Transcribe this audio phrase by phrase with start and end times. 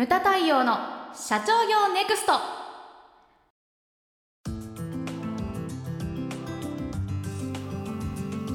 [0.00, 0.78] ムタ太陽の
[1.12, 2.32] 社長業ネクスト。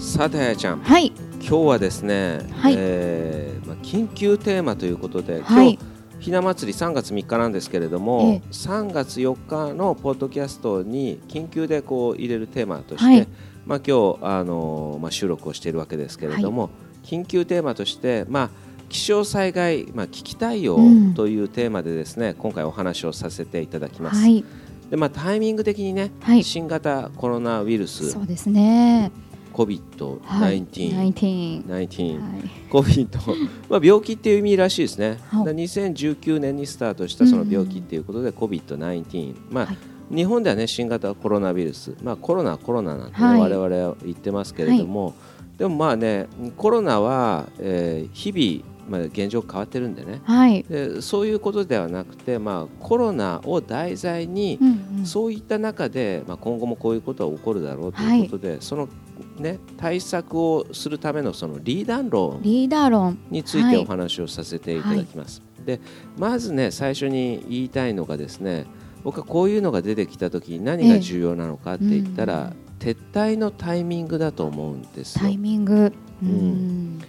[0.02, 0.80] さてあやちゃん。
[0.80, 1.14] はい。
[1.34, 2.74] 今日はですね、はい。
[2.76, 5.74] えーまあ、緊急テーマということで、はい。
[5.74, 5.84] 今
[6.18, 8.50] 日ひな祭り3月3日なんですけれども、ええ。
[8.50, 13.28] 3月4日のポッドキャストに緊急でこう入れるテーマとして、はい。
[13.68, 16.72] まあ、今日、あのーまあ、収録をしているわけですけれども、
[17.04, 24.22] 緊急テーマとして、まあ、気象災害、まあ、危機対応うんというテーマでですね、今回お話をさせていただきます。
[24.22, 24.44] はい。
[24.90, 26.44] でまあ、タイミング的にね、はい。
[26.44, 29.02] 新型コロナウイルスそうですね。
[29.02, 31.90] はい COVID-19、19 19はい。
[32.70, 33.08] COVID
[33.70, 35.18] まあ病気っていう意味らしいですね。
[35.30, 35.46] はい。
[35.46, 39.78] だから2019年にスタートしたその病気っていうことで COVID-19、まあはい。
[40.14, 43.40] 日本ではね新型コロナウイルス、まあコロナコロナなんて、ねはい。
[43.40, 45.14] 我々は言ってますけれども、
[45.58, 50.22] でもまあねコロナは、えー日々まあ現状変わってるんでね。
[50.24, 50.64] はい。
[50.64, 55.06] でそういうことではなくて、まあ、コロナを題材に、うんうん。
[55.06, 58.90] そういった中で、まあ、今後もこういうことは起こるだろうということで、その、
[59.38, 63.18] ね、対策をするためのそのリーダー論リーダー論。
[63.30, 63.76] についはい。
[63.76, 65.42] てお話をさせていただきます。
[65.66, 65.82] で
[66.18, 68.68] まずね最初に言いたいのがですね
[69.04, 75.22] 僕はこういうのが出てきた時に何が重要なのかって言ったら、撤退のタイミングだと思うんですよ。
[75.22, 75.38] タイ。
[75.38, 75.94] ミング。
[76.24, 77.02] ううんん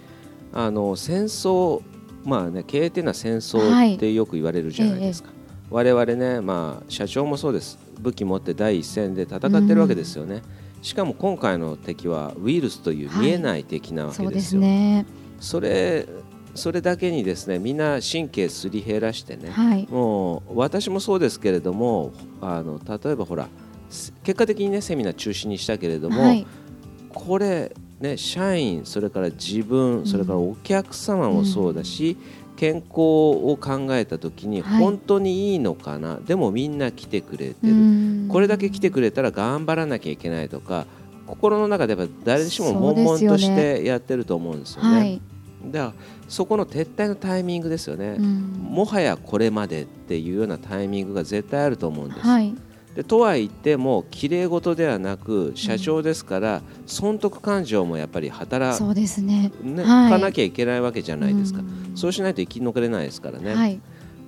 [0.57, 1.83] あの戦争
[2.25, 3.41] まあね経営っていうのは戦はい。
[3.41, 5.29] 争ってよく言われるじゃないですか。
[5.69, 7.77] 我々ねまあ社長もそうです。
[7.99, 10.41] 武器持って第一線で戦ってるわけですよね。
[10.81, 14.61] しかも今回の敵はウイルスという見えない敵なわけですよ。
[14.61, 15.05] ね。
[15.39, 16.07] それ
[16.55, 19.87] それだけにですねみんな神経すり減らしてね、はい。
[19.91, 23.47] もう私もそうですけれどもあの例えばほら
[23.91, 26.47] す結果的にねセミナー中止にしたけれども、はい。
[27.13, 32.17] これね社員それから自分それからお客様もそうだし、
[32.55, 34.83] 健康を考えた時にはい。
[34.83, 38.27] 本当にいいのかな、でもみんな来てくれてうる、ん。
[38.29, 40.85] これだけ来てくれたら頑張らなきゃいけないとか
[41.25, 44.97] 心の中でやっぱ誰しも悶々としてやってると思うんですよね。
[44.97, 45.21] はい。
[45.65, 45.93] だから
[46.29, 48.25] そこの撤退のタイミングですよね、うん。
[48.69, 52.21] もはやこれまでっていうようなタイミングが絶対あると思うんです。
[52.21, 52.55] はい
[52.97, 59.51] でとは言っても綺麗事ではなく社長ですから、損得感情もやっぱり働そうですね。
[59.61, 60.11] ねはい。
[60.11, 61.95] かなきゃいけないわけじゃないですか、うん。
[61.95, 63.79] そうしないと生き残れないですからね、はい。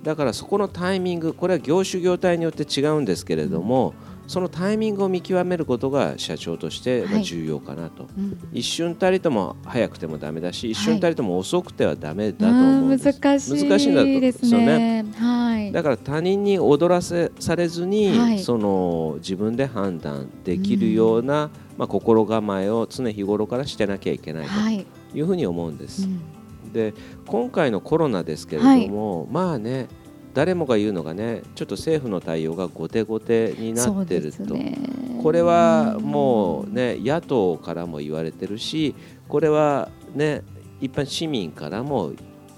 [0.04, 3.92] だからそこのタイミングこれは業種業態によって違うんですけれども、
[4.28, 8.38] そのタイミングを見極めることが社長として重要かなと、うん。
[8.52, 15.04] 一瞬たりとも早くてもダメだし一瞬たりとも遅くてはダメだとあ思うんです、ー難しい難しいんだとでですすよね。
[15.16, 15.39] はい
[15.72, 18.38] だから他人に踊らせされずに、はい。
[18.40, 24.86] その自分で判断できるような、まあ、心構えを常日頃からしてなきゃいけないはい。
[25.12, 26.04] というふうに思うんです。
[26.04, 26.72] うん。
[26.72, 26.94] で
[27.26, 29.88] 今回のコロナですけれども、まあね
[30.34, 34.78] 誰もが言うのがねちょっと政府の対応が後手後手になってると、すね。
[35.22, 38.94] これはもうね野党からも言われてるし
[39.28, 40.42] これはね
[40.80, 42.12] 一般市民からも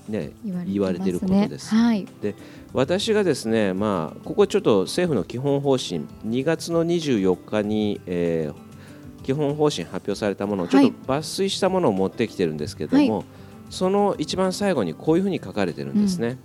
[0.09, 0.33] ね
[0.67, 1.75] 言われてることです。
[1.75, 2.07] はい。
[2.73, 8.73] 私がですね、まあ、ここちょっと政府の基本方針2月の24日に、えー
[9.23, 13.25] 基本方針発表されたものをちょっと抜粋したものを持ってきてるんですけども、
[13.71, 16.39] その一番最後にこういうふうに書かれてるんですね、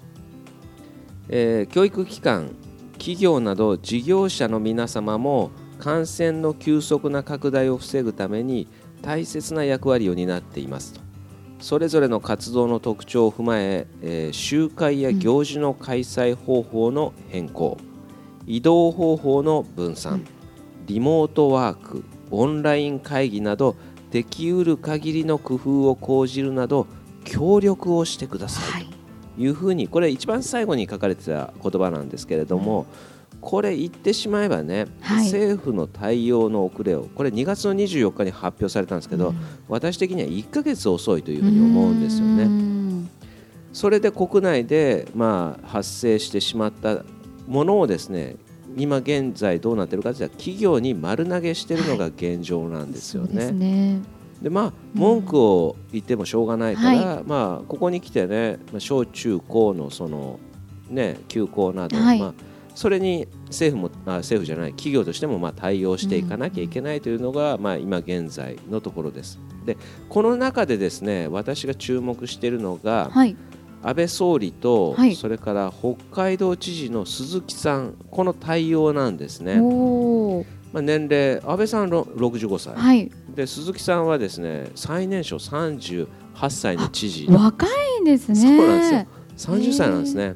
[1.29, 2.51] えー教育機関
[2.93, 8.67] 企業など事業者の皆様も感染の急速な拡大を防ぐために
[9.01, 11.01] 大切な役割を担っていますと
[11.59, 17.77] それぞれの活動の特徴を踏まええー集会や行事の開催方法の変更、
[18.45, 20.23] 移動方法の分散、
[20.85, 23.75] リモートワークオンライン会議など
[24.11, 26.87] できうる限りの工夫を講じるなど
[27.25, 32.85] 協力をしてください、というふうにこれ一番最後に書かれてた言葉なんですけれども、
[33.47, 35.23] これ言ってしまえばね、はい。
[35.23, 39.37] 政府の対応の遅れをこれ2月の24日に発表されたんですけど、うん。
[39.69, 42.43] 私的には1ヶ月遅いというふうに思うんですようね。
[42.43, 43.09] ん。
[43.71, 47.05] それで国内で、まあ、発生してしまった
[47.47, 48.35] ものをですね
[48.75, 53.51] 今現在どうなっているかというと企業に丸投げしているのが現状なんですよね。
[53.53, 54.01] ね。
[54.41, 60.37] でまあ文句を言ってもしょうがないから、まあここに来てね、まあ、小中高のその
[60.89, 62.19] ね休校など、はい。
[62.19, 62.33] まあ
[62.75, 69.39] それに政府もあ政府じゃない企業としてもまあ対応していかなきゃいけないというのが、まあ今現在のところです。
[69.65, 69.77] で
[70.09, 73.35] この中でですね私が注目しているのが、はい。
[73.83, 75.15] 安倍総理と、はい。
[75.15, 79.61] それから北海道知事の鈴木さんこの対応なんですね。
[80.73, 83.11] まあ、年齢安倍さんろ65歳、はい。
[83.33, 86.07] で鈴木さんはですね最年少38
[86.49, 87.27] 歳の知事。
[87.29, 87.67] 若
[88.01, 88.35] いですね。
[88.35, 89.53] そうなんですよ。
[89.55, 90.35] 30歳なんですね。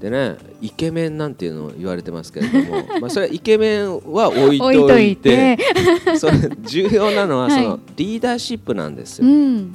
[0.00, 5.58] でねイケメンなんていうのを言われてますけれども まあそれはイケメンは置いといて
[6.16, 7.62] それ重要なのははい。
[7.62, 9.74] そのリーダーシップなんですうよ、ん。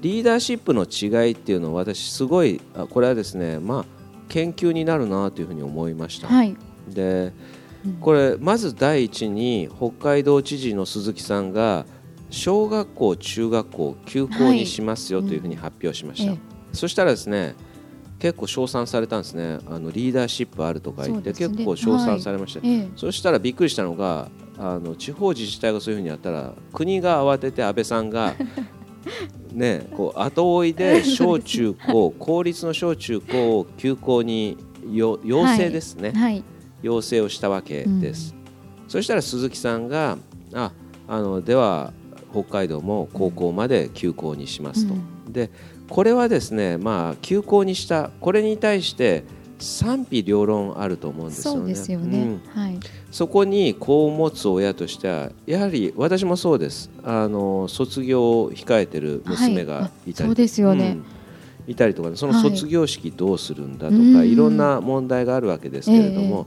[0.00, 3.84] リーダーシップの違いっていうのを私すごいあこれはですねまあ
[4.28, 6.56] 研究になるなというふうに思いました、はい。
[6.88, 7.32] で
[7.84, 7.92] うん。
[7.94, 11.86] これまず第一に北海道知事の鈴木さんが
[12.30, 17.54] 小学校中学校休校にしますよというふうに発表しました、ええそしたらですね
[18.18, 19.58] 結構称賛されたんですね。
[19.66, 21.34] あのリーダーシップあるとか言って、ね。
[21.36, 22.88] 結構称賛されました、ええ。
[22.96, 24.28] そしたらびっくりしたのが
[24.58, 28.34] あの地方自治体がそういうふうにやったら国が慌てて安倍さんが
[29.52, 34.56] ねこう後追いで小中高公立の小中高を休校に
[34.90, 36.44] よ要請ですね、はい。
[36.82, 38.34] 要請をしたわけです、
[38.88, 40.18] そしたら鈴木さんが
[40.52, 40.72] あ
[41.08, 41.92] あのでは
[42.30, 44.96] 北海道も高校まで休校にしますと、う
[45.32, 45.50] で
[45.88, 49.24] これはですねまあ休校にしたこれに対して
[49.58, 51.58] 賛否両論あると思うんですよね。
[51.60, 52.10] そうですようん。
[52.10, 52.78] ねはい。
[53.10, 56.90] そこに子を持つ親としてはやはり私もそうです。
[57.02, 60.12] あの卒業を控えてる娘がい。
[60.12, 60.98] たり、はいあそうですよね。
[61.66, 61.70] うん。
[61.72, 62.16] いたりとかね。
[62.16, 62.42] そのはい。
[62.42, 64.28] 卒業式どうするんだとか、うん。
[64.28, 66.46] いろんな問題があるわけですけれども、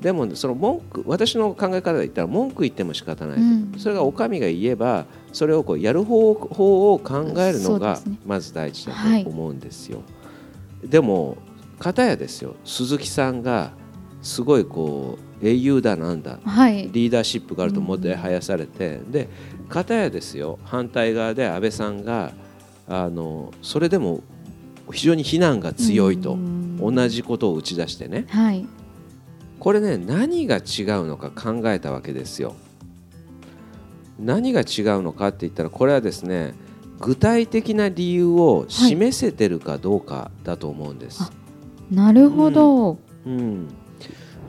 [0.00, 3.36] でもその文句私の考え方で言ったら文句言っても仕方ない。
[3.36, 3.74] と、うん。
[3.78, 10.02] それがお上が言えばそれをこうやる方法を考えるのがまず第一だはいと思うんですよ。
[10.84, 11.36] でも
[11.78, 12.54] 片やですよ。
[12.64, 13.72] 鈴木さんが
[14.22, 16.88] すごいこう英雄だなんだはい。
[16.92, 19.28] リーダーシップがあるともてはやされて、で
[19.68, 20.60] 片やですよ。
[20.64, 22.32] 反対側で安倍さんが
[22.88, 24.22] あのそれでも
[24.92, 26.76] 非常に非難が強いとうん。
[26.78, 28.26] 同じことを打ち出してね。
[28.28, 28.64] はい
[29.58, 30.62] これね何が違う
[31.06, 32.54] のか考えたわけですよ。
[34.18, 34.66] 何が違う
[35.02, 36.54] のかって言ったらこれはですね
[37.00, 41.22] 具体的な理由を示せてるかどうかだと思うんです。
[41.22, 41.30] あ
[41.90, 43.68] なるほどうん、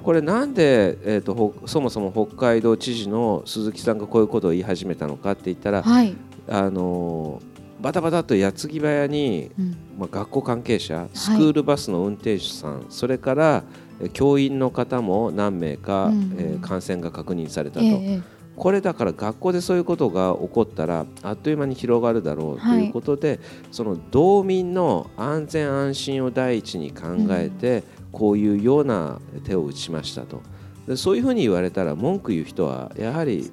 [0.03, 6.15] これなんで、えー、とほそもそも北海道知事の鈴木さんがこういうことを言い始めたのかって言ったら、はい
[6.47, 7.48] あのー
[7.81, 9.75] バタバタと矢継ぎ早に、うん。
[9.97, 13.63] まあ、学校関係者スクールバスの運転手さん、それから
[14.01, 16.35] え教員の方も何名か、うん。
[16.37, 18.21] えー感染が確認されたと、ええ
[18.59, 23.39] これだから学校でそういうことが起こったらあっという間に広がるだろうということで、
[23.71, 30.41] その道民の安全安心を第一に考えて、こういうような手を打ちましたと。
[30.85, 33.49] でそういうふうに言われたら文句言う人はやはり、ね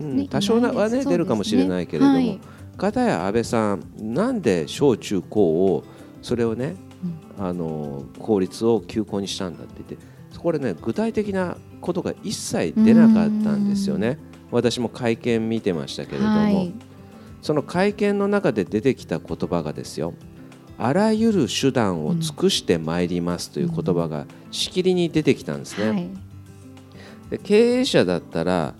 [0.00, 0.04] う。
[0.22, 1.04] ん多少なはね。
[1.04, 2.40] 出るかもしれないけれども、はい
[2.76, 5.84] 片や安倍さんなんで小中高を
[6.22, 6.76] それをね、
[7.38, 14.18] あの公立を休校にしたんだって言ってこれね具体的なことが一切出なかったんですよね。
[14.50, 16.72] 私も会見見てましたけれども、はい
[17.42, 20.14] その会見の中で出てきた言葉がですよ
[20.78, 25.90] あらゆる手段を尽くしてまいりますという言葉がしきりに出てきたんですね。
[25.90, 26.08] はい
[27.30, 28.74] で経営者だったら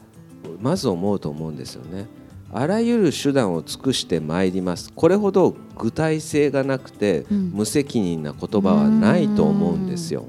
[0.60, 2.06] まず思うと思うんですよね。
[2.56, 4.92] あらゆる手段を尽くしてまいります。
[4.94, 7.50] これほど具体性がなくて、うん。
[7.52, 10.26] 無責任な言葉はないと思うんですよ。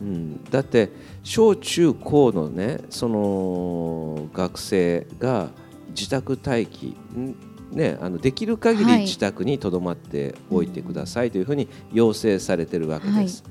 [0.00, 0.90] うん、だって
[1.22, 5.50] 小中高のねその学生が
[5.90, 7.36] 自宅待機ん？
[7.72, 9.00] ね、あのできる限りはい。
[9.02, 13.42] 自宅にとどまっておいてくださいというふうに要請されてるわけです。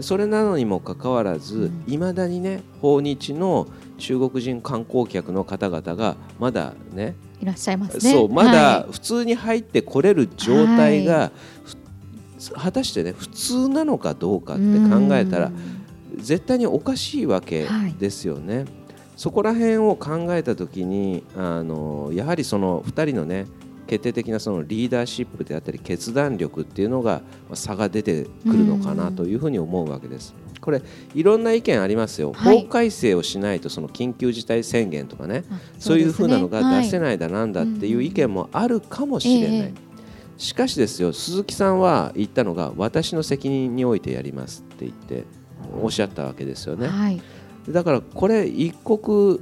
[0.00, 2.14] それなのにもかかわらずうん。
[2.14, 8.12] だにね訪日の中国人観光客の方々がまだねいらっしゃいますね。
[8.12, 11.30] そうまはだ普通に入ってこれる状態が、
[11.64, 11.76] ふ
[12.54, 15.50] 果たしてね普通なのかどうかって考えたら
[16.16, 17.66] 絶対におかしいわけ
[17.98, 18.66] ですよね。
[19.16, 23.46] そこら辺を考えた時にあのやはりその2人のね
[23.86, 30.34] 決定的なそのリーダーシップであったり決断力っていうのがまあ差が出てくるのかなというふうに思うわけです。
[30.66, 30.82] これ
[31.14, 32.62] いろんな意見ありますよ、はい。
[32.62, 39.86] 法改正をしないとその緊急事態宣言とかねあそういうふうなのが出せいないだなんだっていう意見もあるかもしれない、ええ
[40.38, 45.24] しかしですよ鈴木さんは言ったのが私の責任においてやりますって言って
[45.80, 47.22] おっしゃったわけですよね、はい。
[47.70, 49.40] だからこれ一国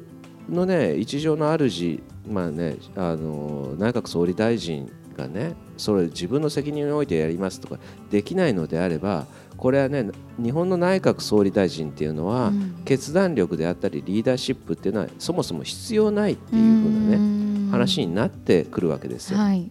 [0.49, 7.79] のね一条の主まあねあの内閣総理大臣がねそれ自分の責任においてやりますとか
[8.11, 10.11] できないのであればこれはね
[10.43, 12.83] 日本の内閣総理大臣っていうのは、うん。
[12.85, 19.39] 決断力であったりリーダーシップっていうのはそもそも必要ないっていうふうなねね話になってくるわけですよ。
[19.39, 19.71] はい。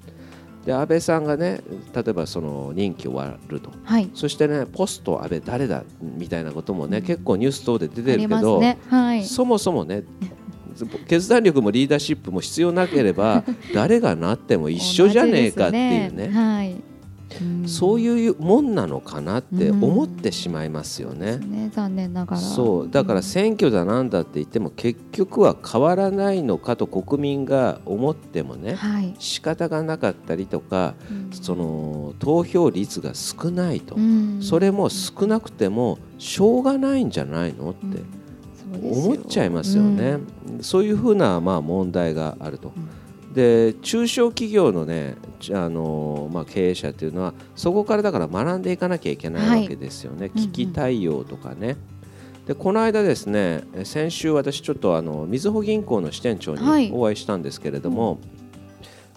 [0.66, 1.62] で安倍さんがね
[1.94, 3.72] 例えばその任期終わると。
[3.84, 4.10] はい。
[4.14, 7.04] そしてねポスト安倍誰だみたいなこともね、うん。
[7.04, 8.78] 結構ニュース等で出てるけど、ね。
[8.90, 9.26] はい。
[9.26, 10.04] そもそもね
[11.08, 16.28] 決断力もリーダーシップも必要なければ 誰がなっても一緒じゃねえかっていうね。
[16.28, 16.30] ね。
[16.30, 16.76] はい。
[17.42, 17.68] うん。
[17.68, 21.38] そういうもんなのかなって思ってしまいますよね。
[21.38, 21.70] ね。
[21.74, 22.38] 残念ながら。
[22.42, 22.90] そう。
[22.90, 29.14] だから選挙だなんだって言っても結局は変わらないのかと国民が思ってもね、はい。
[29.20, 31.30] 仕方がなかったりとかうん。
[31.32, 34.40] その投票率が少ないと、うん。
[34.42, 38.02] それも少なくてもしょうがないんじゃないのって
[38.82, 40.18] 思っちゃいますよね。
[40.62, 42.72] そういうふうなまあ問題があると。
[43.34, 50.48] で中小企業のねちあのまあ、経営者っていうのはそこからだから学んでいかなきゃいけないわけですよね、うんうん。
[50.48, 51.78] 危機対応とかね。
[52.46, 56.90] でこの間ですねえ先週私ちょっとあのみずほ銀行の支店長はい。
[56.90, 58.20] にお会いしたんですけれども、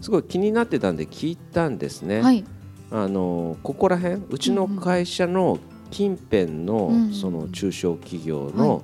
[0.01, 2.23] すごい気になってたんで聞いたんですね。
[2.23, 2.45] はい。
[2.91, 5.59] あのここら辺うちの会社の
[5.91, 8.83] 近辺の,、うんうんその中小企業の,、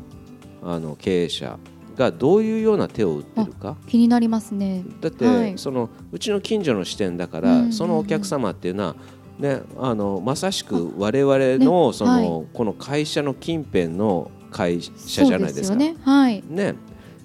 [0.62, 1.59] あの経営者
[1.97, 3.76] がどういうような手を打ってるか。
[3.87, 4.85] 気になりますね。
[5.00, 5.59] だって、はい。
[5.59, 8.97] そのうちの近所の支店だから、うんそのお客様っていうのは、
[9.38, 15.76] ね、あのまさしく我々の,、ねそのはいこの会社の近辺の会社じゃないですか。
[15.76, 15.97] ね。
[16.02, 16.42] はい。
[16.49, 16.75] ね、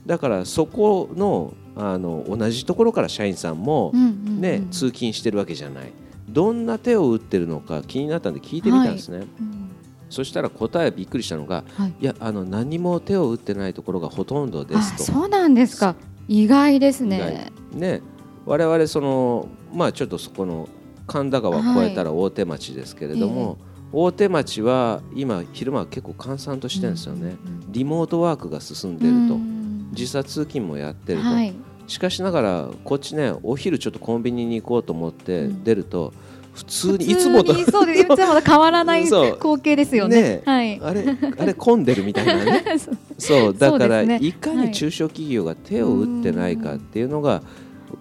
[0.06, 4.42] だからそこのあの同じところから社員さんも、うんうんうん。
[4.42, 5.92] ね通勤してるわけじゃない。
[6.30, 9.67] どんな手を打ってるのか気になったんで聞いてみたんですね、うん
[10.10, 11.94] そしたら答えびっくりしたのがはい。
[12.00, 15.04] いやあの何も手を打ってないところがほとんどであすと。
[15.04, 15.96] そうなんですか。
[16.28, 17.52] 意外ですね。
[17.74, 18.02] ね
[18.46, 20.70] 我々そのまあちょっとそこの
[21.08, 23.58] 神田川を越えたら大手町ですけれども、
[23.92, 27.38] 大手町は今昼間は結構閑散としてるんですよね、
[27.70, 29.90] リモートワークが進んでると、うん。
[29.94, 31.54] 時差通勤もやってると、はい。
[31.88, 36.14] しかしながらこっちねお昼ちょっとコンビニに行こうと思って出ると、
[36.58, 37.54] 普通にいつもと。
[37.54, 38.02] そうです。
[38.02, 40.22] いつもと変わらない光景ですよね。
[40.22, 40.82] ねはい。
[40.82, 41.06] あれ
[41.38, 42.64] あれ混んでるみたいなね。
[43.20, 43.54] そう。
[43.56, 44.18] だから、ね。
[44.20, 47.44] いかに中小企業が手を打ってないかっていうのが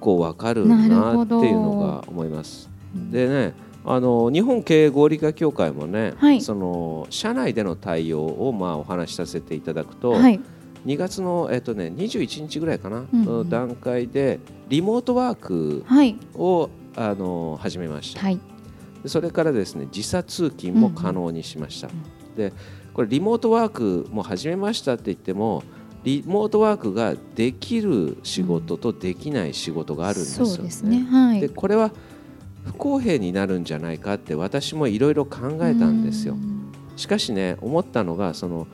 [0.00, 2.70] こう分かるなっていうのが思います。
[3.10, 6.40] でねあの日本経営合理化協会もね、はい。
[6.40, 10.40] その社内での対応をまあお話しさせていただくと、はい。
[10.86, 13.24] 2月の、えっとね、21日ぐらいかな、うんうん。
[13.24, 16.16] の段階でリモートワークはい。
[16.34, 18.40] をあの始めました、はい。
[19.02, 21.88] でそれからですね時差通勤も可能にしました、
[22.36, 22.52] で
[22.94, 25.62] これリモートワークも始めましたって言っても
[26.02, 30.46] リモートワークができる仕事とできない仕事があるんですよ。
[30.46, 30.52] ね。
[30.52, 31.00] そうですね。
[31.00, 31.40] はい。
[31.40, 31.90] でこれは
[32.64, 36.34] 不公平になるんじゃないかって私もいろいろ考えたんですよ。
[36.34, 36.36] う。
[36.36, 36.72] ん。
[36.96, 38.66] しかしね思ったのがその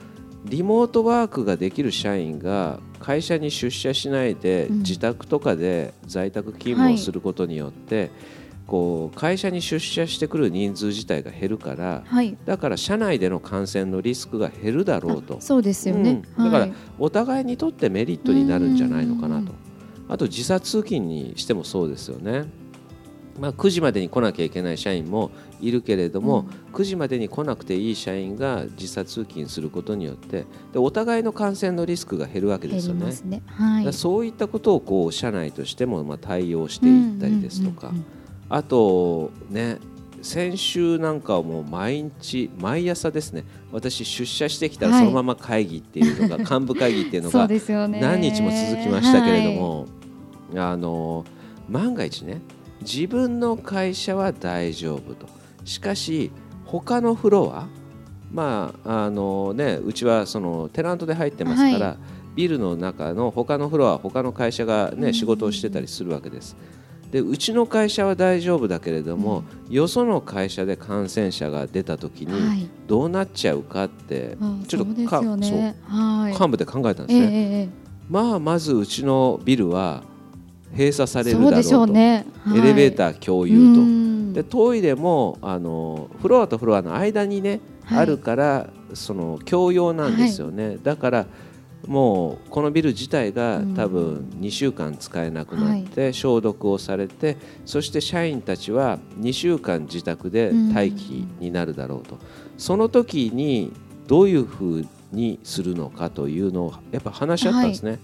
[0.45, 4.79] リモートワークができる社員が会社に出社しないで、うん。
[4.79, 8.11] 自宅とかで在宅勤務をすることによって、
[8.67, 12.37] こう会社に出社してくる人数自体が減るからはい。
[12.47, 15.39] だから社内での感染のリスクが減るだろうと。
[15.39, 16.23] あそうですよね。
[16.39, 16.45] うん。
[16.45, 19.53] だからはいお互いにとってメリットになるんじゃないのかなうんと
[20.09, 22.45] あと時差通勤にしてもそうですよね。
[23.41, 25.31] まあ、9時までに来なきゃいけない社員も
[25.63, 33.13] いるけれども、9時までに来なくていい社員が時差通勤することによってでお互いの感染のリスクが減るわけですよね。
[33.25, 33.43] ね。
[33.47, 33.93] はい。
[33.93, 38.07] そういったことをこう社内としてもまあ対応していったりですとか、うんうんうん
[38.53, 39.79] あとね
[40.21, 45.01] 先週なんかはもう毎日毎朝ですね私出社してきたらはい。
[45.01, 49.87] そのまま会議っていうのが、 幹部会議っていうのが何日も続きましたけれども、
[50.55, 51.25] あの
[51.69, 52.43] 万が一ね
[52.83, 55.27] 自分の会社は大丈夫と
[55.65, 56.31] しかし
[56.65, 57.69] 他のフロア
[58.33, 61.97] まああのねうちはそのテナントで入ってますから、は
[62.35, 65.15] ビルの中の他のフロア他の会社がね、うん。
[65.15, 66.57] 仕事をしてたりするわけです。
[67.11, 72.69] でうちの会社は大丈夫だけれども、よその会社で感染者が出た時にはい。
[72.87, 75.77] どうなっちゃうかって、あちょっとそうですかよね。
[75.87, 76.33] はい。
[76.33, 77.29] 幹部で考えたんですええね。
[77.31, 77.69] ええ。
[78.09, 80.03] まあまずうちのビルは
[80.73, 81.87] 閉鎖されるだろうと。
[81.87, 82.27] ね。
[82.55, 84.35] エレベーーター共有と。
[84.35, 91.27] でトイレもあのフロアとフロアの間にね、あるからその共用なんですよね、だから
[91.87, 93.75] もうこのビル自体がうん。
[93.75, 97.37] 多分2週間使えなくなって消毒をされて、
[97.67, 102.19] そして社員たちは2週間自宅で待機になるだろうと、
[102.57, 103.73] その時に
[104.07, 107.99] どういうふうにするのかというのをやっぱ話し合ったんですね。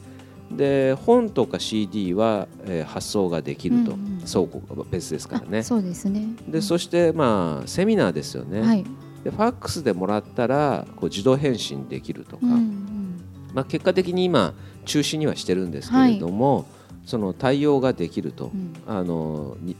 [0.50, 5.59] で本とか CD は、えー発送ができると、うんうん倉庫が別ですからね。
[5.61, 6.28] あそうですね。
[6.47, 8.85] でそしてまあセミナーですよね、はい。
[9.25, 13.21] でファックスでもらったらこう自動返信できるとか、うんうん。
[13.55, 16.67] まあ、結果的に今中止にはしてるんですけれども、
[17.07, 18.75] その対応ができると、うん。
[18.87, 19.76] あのに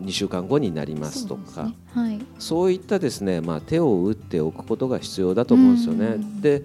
[0.00, 1.64] 2週間後になりますとか。
[1.64, 1.74] ね。
[1.94, 2.18] はい。
[2.38, 6.06] そういったですね、まあ、手を打っておくことが必要だと思うんですよね。
[6.06, 6.40] うん。
[6.40, 6.64] で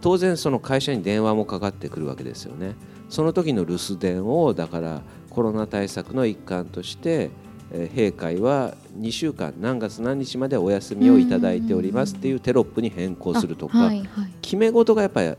[0.00, 2.74] 当然その会社に電話もかかってくるわけですよね。
[3.08, 7.30] その時の留守電をだからコロナ対策の一環として、
[7.72, 15.34] えー閉会は2週間何月何日までお休みをいただいておりますっていうテロップに変更するとか、はいはい決め事がやっぱり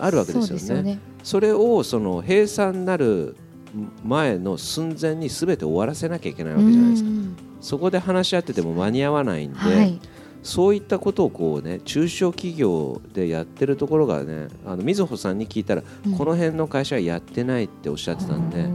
[0.00, 0.98] あるわけですよね。
[1.22, 3.36] それをその閉鎖になる
[4.04, 7.08] 前の寸前に全て終わらせなきゃいけないわけじゃないですか。
[7.08, 10.00] うんそこで話し合ってても間に合わないんで、はい
[10.42, 16.16] そういったことをこうね中小企業でやってるところがねあのみずほさんに聞いたら、うん。
[16.16, 18.66] この辺の会社はやってないっておっしゃってたんで、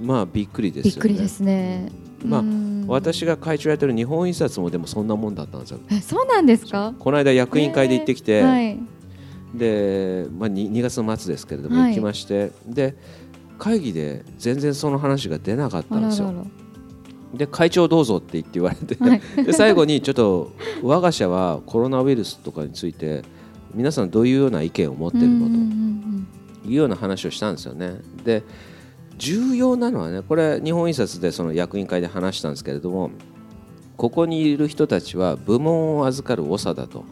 [0.00, 0.94] まあびっくりですよね。
[0.94, 1.90] びっくりですね。
[2.24, 2.84] まあうん。
[2.86, 5.80] 私が会長やってる日本印刷もでもそんなもんだったんですよ。
[5.90, 6.94] えそうなんですか？
[6.98, 8.78] この間役員会で行ってきて、はい。
[9.54, 11.94] で、まあ、2, 2月の末ですけれどもはい。
[11.94, 12.94] 行きまして、で
[13.58, 16.28] 会議で全然その話が出なかったんですよ。
[16.28, 16.50] あららら
[17.34, 20.52] で会長どうぞって言って言われて、はい で最後にちょっと
[20.82, 23.22] 我が社はコロナウイルスとかについて
[23.74, 28.00] 皆さんどういうような意見を持ってるのというような話をしたんですよね。
[28.24, 28.42] で
[29.18, 33.10] 重要なのはねこれ日本印刷でその役員会で話したんですけれども
[33.96, 37.04] ここにいる人たちは部門を預かる長だと。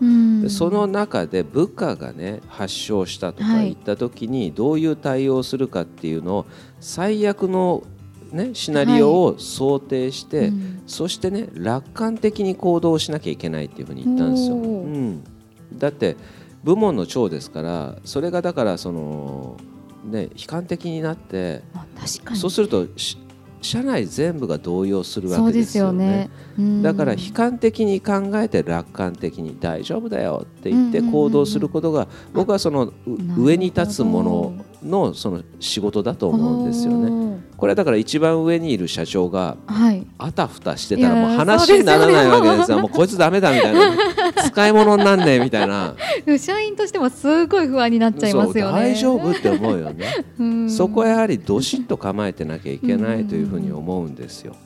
[0.49, 6.47] その中で部下がね発症したとかはい言った時にどういう対応をするかっていうのを
[6.80, 7.83] 最悪の、
[8.35, 10.83] ね、シナリオを想定して、うん。
[10.87, 14.57] そしてね楽観的に行動しなきゃいけないっていうふうに言ったんですよ。
[14.57, 15.25] うん、
[15.73, 16.17] だって
[16.64, 19.57] 部門の長ですからそれがだからその、
[20.05, 21.62] ね、悲観的になって
[22.35, 23.19] そうするとし
[23.62, 26.05] 社内全部が動揺するわけですすよね。
[26.05, 26.31] よね。
[26.59, 26.83] うん。
[26.83, 32.93] だから悲観的に考えて楽観的に大丈夫だよって言って行動することが僕はその
[33.38, 37.34] 上に立つもののその仕事だと思うんですよね。
[37.56, 39.56] これはだから一番上にいる社長が
[40.18, 42.80] あたふたしてたらもう話にならないわけですよ。
[42.80, 45.94] もうこいつダメだみたいな使い物になんねえみたいな。
[46.38, 50.25] 社員としてもすごい不安になっちゃいますよね大丈夫って思うよね。
[50.38, 54.56] うんそこはやはりどしっと構えてなきゃいけないというふうに思うんですよ。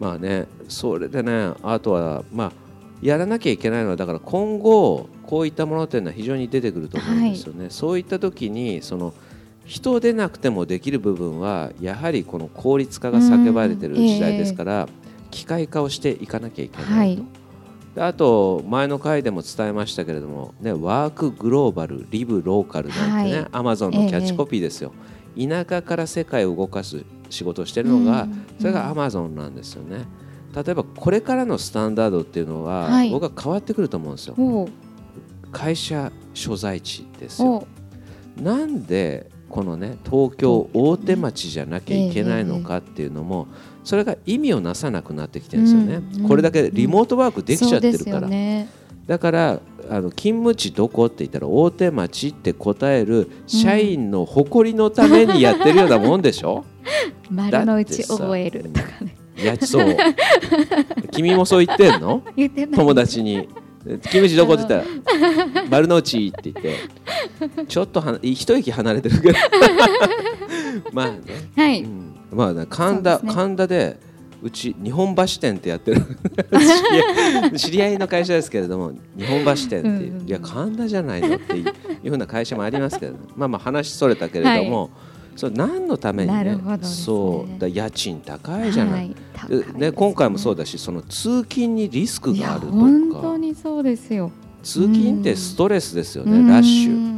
[0.00, 2.52] まあね、それでね、あとは、まあ、
[3.00, 7.66] やらなきゃいけないのは、だから今後、こういったものというのは非常に出てくると思うんですよね。
[7.70, 9.14] そういった時に、その
[9.64, 14.88] 人でなくてもできる部分は、やはりこの効率化が叫ばれている時代ですから、
[15.30, 16.94] 機械化をしていかなきゃいけないと。
[16.94, 17.22] はい
[17.94, 24.92] であと前の回でも伝えましたけれども、ね、ワークグローバル、リブローカルなんてね、はいアマゾンのキャッチコピーですよ、
[25.38, 30.06] 田舎から世界を動かす仕事をしているのが、うんそれがアマゾンなんですよね。
[30.56, 34.68] 例えばこれからのスタンダードっていうのは、はい僕は変わってくると思うんですよ。
[35.52, 37.66] 会社所在地ですおよ。
[38.38, 43.46] うなんでこのね東京大手町じゃなきゃいけないのかっていうのも、
[43.84, 46.28] それが意味をなさなくなってきてるんですよね、うんうん。
[46.28, 48.68] これだけリモートワークできちゃってるから、よね。
[49.06, 56.64] だからあの勤務地どこって言ったら大手町って答える社員の誇りのためにやってるようなもんでしょ、
[57.30, 59.14] 丸の内覚えるとかね。
[59.40, 59.96] いやそう。
[61.12, 62.24] 君もそう言ってんの？
[62.74, 63.48] 友達に
[63.84, 64.84] 「勤務地どこ?」って言っ
[65.52, 69.38] たら「丸の内」って言ってちょっとは一息離れてるけど。
[70.92, 71.20] まあね、
[71.56, 71.82] はい。
[71.82, 73.32] うん、まあね神田、ね。
[73.32, 73.96] 神田で
[74.42, 76.02] うち日本橋店ってやってる。
[77.56, 81.64] 知り合いの会社ですけれども日本橋店っていう,、いや神田じゃないのっていう
[82.04, 84.90] いうふうな会社もありますけど、まあまあ話それたけれども、
[85.36, 86.78] それ何のためにねね。
[86.82, 94.30] そうだ家賃高いじゃない、はいね、今回もそうだしその通勤にリスクがあると本当かにそうですよ。
[94.62, 96.48] 通勤ってストレスですよね、うん。
[96.48, 96.94] ラッシュ。
[96.94, 97.14] うん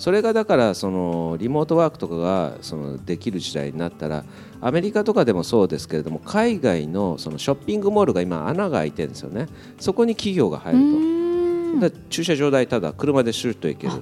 [0.00, 4.24] それがだからそのリモートワークとかがそのできる時代になったら
[4.62, 9.46] アメリカとかでもそうですけれども海外のそのショッピングモールが今穴が開いてるんですよね。
[9.78, 11.80] そこに企業が入るうん。
[11.80, 13.92] とだ駐車場代ただ車でシュッと行ける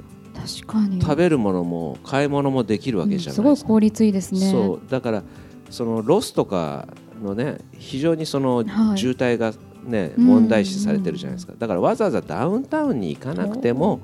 [0.46, 1.01] 確かに。
[1.01, 4.51] 食べるものも買い物もできるわけじゃすないですか、ごい効率いいですね。
[4.51, 5.22] そうだから
[5.70, 6.88] そのロスとか
[7.22, 8.98] のね非常にそのはい。
[8.98, 9.53] 渋滞が
[9.85, 11.55] ね、うん問題視されてるじゃないですか。
[11.59, 14.01] だからわざわざダウンタウンに行かなくても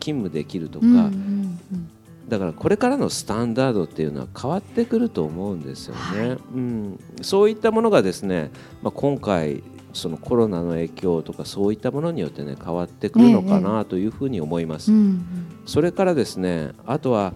[0.00, 1.90] 勤務できるとか、うんうんうん。
[2.28, 6.28] だからこれからのスタンダードっていうのは変わってくると思うんですよね。
[6.28, 6.38] はい。
[6.54, 8.50] うん、そういったものがですね、
[8.82, 14.92] まあ、今回そのコロナの影響とかそういったものによってね変わってくるのかなというふうに思います。
[14.92, 15.24] うん
[15.66, 17.34] それからですねあとは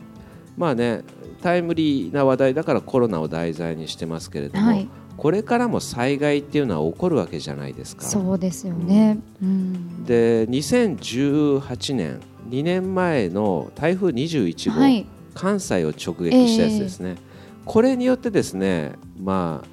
[0.57, 1.03] まあね
[1.43, 4.89] タイムリーな話題だからコロナを題材にしてますけれども、はい。
[5.17, 8.05] これからも災害っていうのは起こるわけじゃないですか。
[8.05, 9.19] そうですよね。
[9.43, 10.05] うん。
[10.05, 15.07] で2018年2年前の台風21号、はい。
[15.35, 17.17] 関西を直撃したやつですね、
[17.65, 19.69] これによってですね、まあ、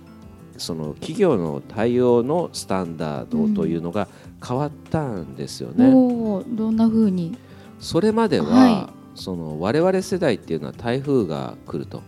[0.60, 4.08] その企業の対応のスタンダードというのが
[4.46, 5.88] 変わったんですよね。
[5.88, 7.38] おーどんな風に？
[7.80, 11.98] それまでは、はその我々世代っていうのは台風が来ると。
[11.98, 12.04] うん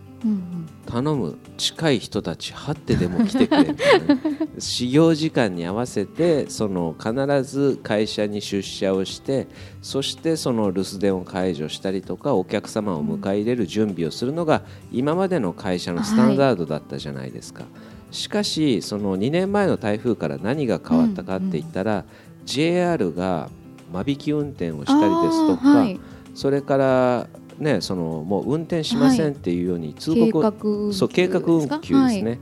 [0.86, 4.16] 頼む近い人たち張ってでも来てくれみたいな。
[4.58, 9.48] 始業時間に合わせてその必ず会社に出社をして
[9.80, 17.64] そしてその留守電を解除したりとかお客様を迎え入れる準備をするのが今までの会社のスタンダードだったじゃないですか、
[18.10, 22.04] しかしその2年前の台風から何が変わったかって言ったら、
[22.44, 23.48] JR が
[23.92, 26.00] 間引き運転をしたりですとか、はい。
[26.34, 27.28] それから
[27.62, 32.38] ねそのもう運転しませんっていうように通告を、計画運休そう計画運休ですね、はい。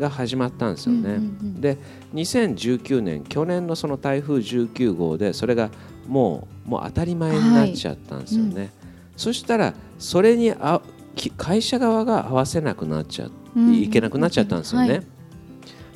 [0.00, 1.00] が始まったんですよね。
[1.00, 1.78] うんうんうんで
[2.14, 5.70] 2019年去年のその台風19号でそれが
[6.06, 8.70] もうもう当たり前になっちゃったんですよね。
[9.16, 10.82] そしたらそれにあ
[11.14, 15.02] き会社側が合わせなくなっちゃうんいけなくなっちゃったんですよね。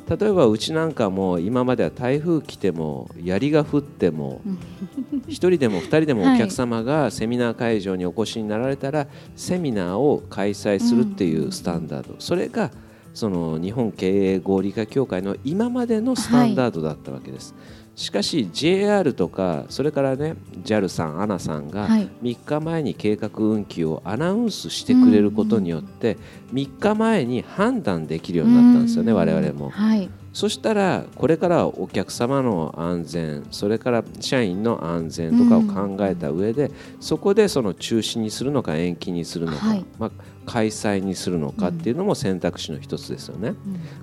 [0.08, 4.40] はい例えばうちなんかも今までは台風来ても槍が降っても
[5.26, 12.14] 1人でも2人でもお客様がセミナー会場にお越しになられたらセミナーを開催するっていうスタンダード。
[12.20, 12.70] それが
[13.16, 17.54] その日本経営合理化協会の今までのスタンダードだったわけです。
[17.94, 22.10] しかし JR とかそれからね JAL さん ANA さんがはい。
[22.22, 26.18] 3日前に計画運休をアナウンスしてくれることによって
[26.52, 29.16] 3日前に判断できるようになったんですよねうん。
[29.16, 29.70] 我々も。
[29.70, 30.10] はい。
[30.34, 39.86] そしたらこれからはお客様の安全それから社員の安全とかを考えた上で、そこでその中止にするのか延期にするのか、はい。
[39.98, 40.10] まあ、
[40.46, 43.48] 開催にするのかっていうのも選択肢の一つですよね。
[43.48, 43.56] うん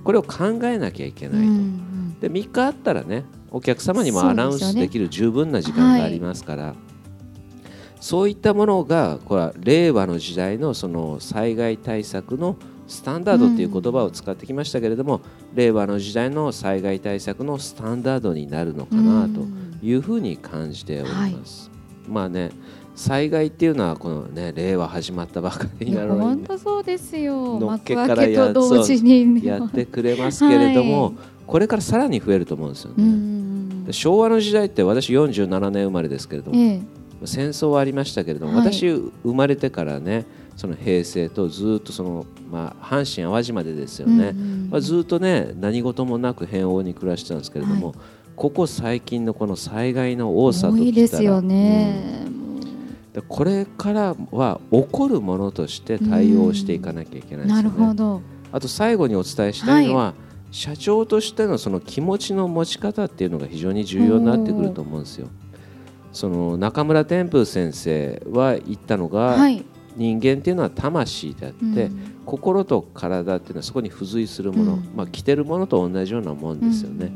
[0.04, 1.48] これを考えなきゃいけないと。
[1.48, 6.76] うんで3日あったらねお客様にもアナウンスできる十分な時間がありますから。
[8.00, 15.22] そういったものがこれは令和の時代のその災害対策のスタンダードっていう言葉を使ってきましたけれども、
[15.54, 19.46] 令和の時代の災害対策のスタンダードになるのかなと
[19.82, 21.72] いうふうに感じております。
[22.08, 22.52] まあね
[22.96, 27.60] 災害っていうのはこのね令和始まったばかりなのに本当そうですよ。
[27.60, 29.44] のっけ幕からやと同時に。
[29.46, 31.14] やってくれますけれども、はい。
[31.48, 33.92] これからさらに増えると思うんですよね。
[33.92, 36.82] 昭和の時代って私47年生まれですけれども、ええ。
[37.26, 38.72] 戦争はありましたけれども、はい。
[38.72, 40.26] 私生まれてからね
[40.56, 47.94] その平成とずっとその、まあ、阪神・淡路までですよね、うんうんまあ、ずっとね何事もなく平穏に暮らしてたんですけれども、は
[48.36, 52.43] ここ最近のこの災害の多さと多きたらいですよね、うん
[53.14, 57.78] でこれからは起こるものとして対応していかなきゃいけないですなよね。
[57.78, 58.22] るほど。
[58.52, 60.14] あと最後にお伝えしたいのは、
[60.52, 65.28] 社長としてのその気持ちの持ち方っていうのが非常に重要になってくると思うんですよ。
[66.12, 69.64] その中村天風先生は言ったのが、はい。
[69.96, 72.14] 人間っていうのは魂であって、うん。
[72.26, 74.92] 心と体っていうのはそこに付随するもの、うん。
[74.96, 77.12] まあ、着てるものと同じようなもんですよね。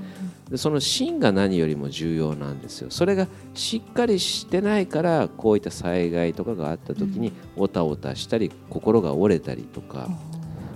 [0.50, 2.90] でその芯が何よりも重要なんですよ。
[2.90, 10.10] それがしっかりしてないからこういった災害とかがあった時におたおたしたり心が折れたりとか。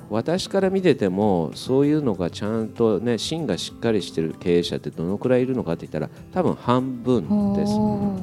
[0.09, 8.19] 私から見ててもそういうのがちゃんとね芯がしっかりしてる経営者ってどのくらいいるのかって言ったら多分半分ですほ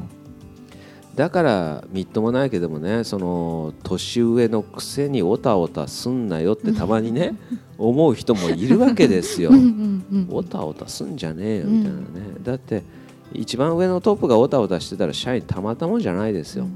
[1.19, 7.35] だからみっともないけどもねその年上のくせにおたおたすんなよってたまにね
[7.77, 9.51] 思う人もいるわけですよ。
[9.51, 10.37] ううんうんうん。
[10.37, 12.05] おたおたすんじゃねえよみたいなね、
[12.41, 12.85] だって
[13.33, 16.69] 一番上のトップがおたおたしてたら社員たまったもんじゃないですよ、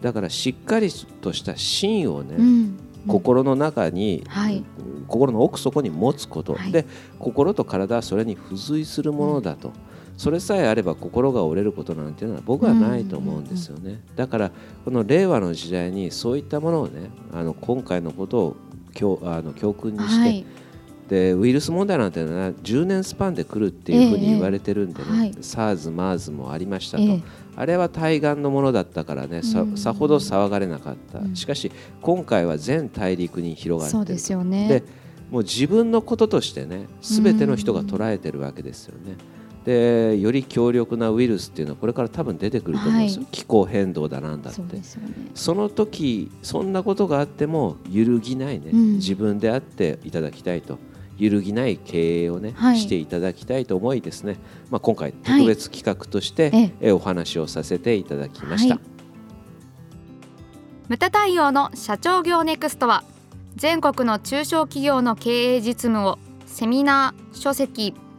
[0.00, 0.88] だからしっかり
[1.20, 2.78] とした芯をね、うん。
[3.06, 4.64] 心の中に、はい。
[5.06, 6.72] 心の奥底に持つこと、はい。
[6.72, 6.86] で
[7.18, 9.72] 心と体はそれに付随するものだと、
[10.22, 14.52] それさえあれば心が折れることなんていうのは僕はないと思うんですよね、だから
[14.84, 18.56] この令和の時代にそういったものをねあの今回のことを
[18.94, 20.46] 教あの教訓にして、はい。
[21.08, 25.30] でウイルス問題なんていうのは10年スパンで来るっていうふうに言われてるんでね、ええはい。
[25.32, 27.22] SARS、MERS もありましたと、ええ。
[27.56, 31.34] あれは対岸のものだったからねさうんさほど騒がれなかった、うん。
[31.34, 34.68] しかし今回は全大陸に広がってるそうですよね。
[34.68, 34.84] で
[35.32, 39.16] もう自分のこととしてね全ての人が捉えてるわけですよね。
[39.64, 43.30] でより強力なウイルスっていうのはこれから多分出てくると思うんですよ、はい。
[43.30, 44.82] 気候変動だなんだって。
[44.82, 45.06] そね。
[45.34, 48.92] その時そんなことがあっても揺るぎないね、うん。
[48.94, 50.78] 自分であっていただきたいと。
[51.18, 52.78] 揺るぎない経営をね、はい。
[52.78, 54.38] していただきたいと思いですね、
[54.70, 56.72] まあ、今回特別企画として、ええ。
[56.88, 58.74] えお話をさせていただきました。
[58.74, 58.80] は
[60.90, 61.10] い。
[61.10, 63.04] 対応の社長業ネクストは
[63.54, 67.94] 全国の中小企業の経営実務をセミナー書籍